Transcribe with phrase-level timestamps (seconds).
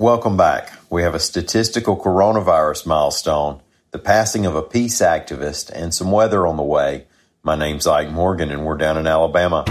[0.00, 0.70] Welcome back.
[0.90, 3.60] We have a statistical coronavirus milestone,
[3.90, 7.08] the passing of a peace activist, and some weather on the way.
[7.42, 9.64] My name's Ike Morgan, and we're down in Alabama.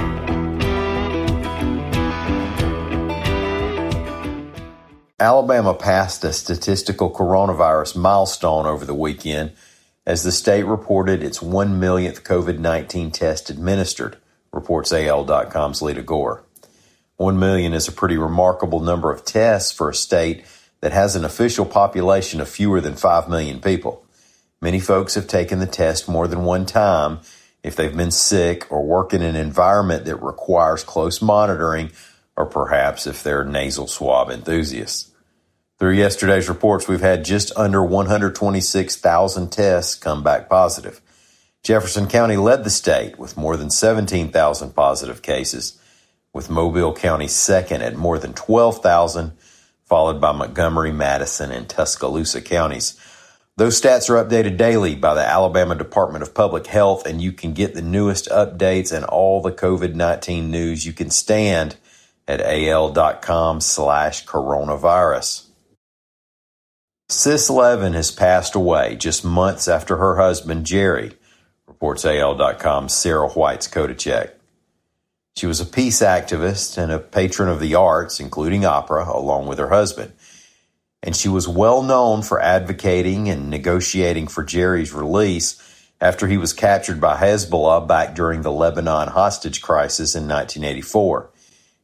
[5.18, 9.54] Alabama passed a statistical coronavirus milestone over the weekend
[10.06, 14.18] as the state reported its 1 millionth COVID 19 test administered,
[14.52, 16.44] reports AL.com's Leada Gore.
[17.18, 20.46] 1 million is a pretty remarkable number of tests for a state
[20.82, 24.06] that has an official population of fewer than 5 million people.
[24.62, 27.20] Many folks have taken the test more than one time
[27.64, 31.92] if they've been sick or work in an environment that requires close monitoring,
[32.36, 35.12] or perhaps if they're nasal swab enthusiasts.
[35.80, 41.02] Through yesterday's reports, we've had just under 126,000 tests come back positive.
[41.64, 45.80] Jefferson County led the state with more than 17,000 positive cases
[46.34, 49.34] with Mobile County second at more than 12,000,
[49.86, 53.00] followed by Montgomery, Madison, and Tuscaloosa counties.
[53.58, 57.54] Those stats are updated daily by the Alabama Department of Public Health, and you can
[57.54, 61.76] get the newest updates and all the COVID-19 news you can stand
[62.28, 65.48] at al.com slash coronavirus.
[67.10, 71.14] Sis Levin has passed away just months after her husband, Jerry,
[71.66, 74.37] reports al.com's Sarah Whites-Koditschek.
[75.38, 79.60] She was a peace activist and a patron of the arts, including opera, along with
[79.60, 80.14] her husband.
[81.04, 85.62] And she was well known for advocating and negotiating for Jerry's release
[86.02, 91.30] after he was captured by Hezbollah back during the Lebanon hostage crisis in 1984.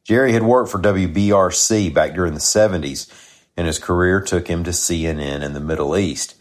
[0.04, 3.08] Jerry had worked for WBRC back during the 70s,
[3.56, 6.34] and his career took him to CNN in the Middle East.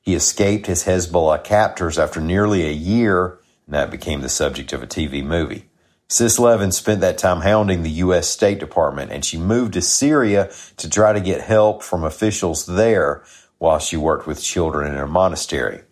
[0.00, 4.84] He escaped his Hezbollah captors after nearly a year, and that became the subject of
[4.84, 5.64] a TV movie.
[6.12, 8.28] Sis Levin spent that time hounding the U.S.
[8.28, 13.22] State Department, and she moved to Syria to try to get help from officials there
[13.58, 15.82] while she worked with children in a monastery.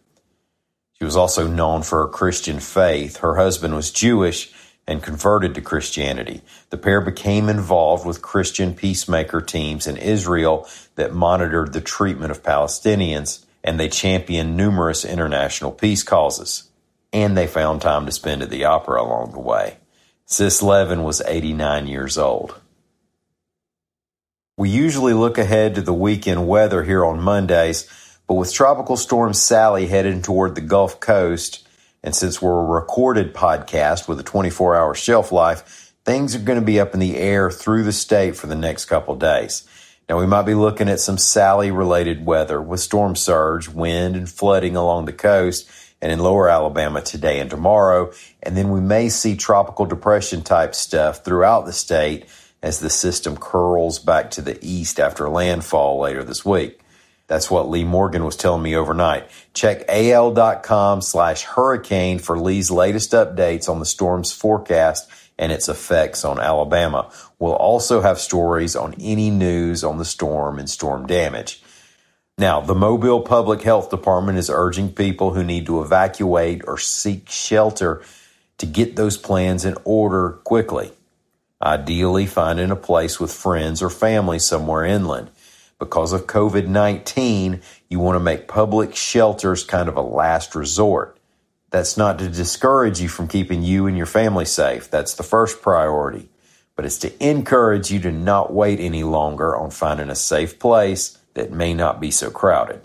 [0.95, 3.19] She was also known for her Christian faith.
[3.19, 4.53] Her husband was Jewish
[4.89, 6.43] and converted to Christianity.
[6.71, 12.43] The pair became involved with Christian peacemaker teams in Israel that monitored the treatment of
[12.43, 16.65] Palestinians, and they championed numerous international peace causes.
[17.13, 19.77] And they found time to spend at the opera along the way.
[20.31, 22.61] Sis Levin was 89 years old.
[24.59, 27.89] We usually look ahead to the weekend weather here on Mondays,
[28.27, 31.67] but with Tropical Storm Sally headed toward the Gulf Coast,
[32.03, 36.61] and since we're a recorded podcast with a 24 hour shelf life, things are going
[36.61, 39.67] to be up in the air through the state for the next couple days.
[40.11, 44.29] Now, we might be looking at some Sally related weather with storm surge, wind, and
[44.29, 45.71] flooding along the coast
[46.01, 48.13] and in lower Alabama today and tomorrow.
[48.43, 52.27] And then we may see tropical depression type stuff throughout the state
[52.63, 56.81] as the system curls back to the east after landfall later this week.
[57.29, 59.29] That's what Lee Morgan was telling me overnight.
[59.53, 65.09] Check al.com slash hurricane for Lee's latest updates on the storm's forecast
[65.39, 67.11] and its effects on Alabama.
[67.39, 71.63] We'll also have stories on any news on the storm and storm damage.
[72.39, 77.29] Now, the Mobile Public Health Department is urging people who need to evacuate or seek
[77.29, 78.01] shelter
[78.59, 80.93] to get those plans in order quickly.
[81.61, 85.31] Ideally, finding a place with friends or family somewhere inland.
[85.81, 91.19] Because of COVID 19, you want to make public shelters kind of a last resort.
[91.71, 94.89] That's not to discourage you from keeping you and your family safe.
[94.89, 96.29] That's the first priority.
[96.77, 101.18] But it's to encourage you to not wait any longer on finding a safe place
[101.39, 102.83] that may not be so crowded.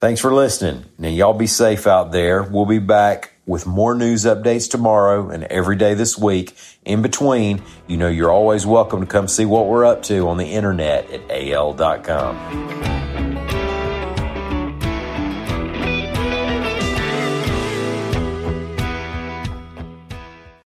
[0.00, 0.86] Thanks for listening.
[0.98, 2.42] Now, y'all be safe out there.
[2.42, 6.56] We'll be back with more news updates tomorrow and every day this week.
[6.84, 10.38] In between, you know you're always welcome to come see what we're up to on
[10.38, 13.01] the internet at al.com.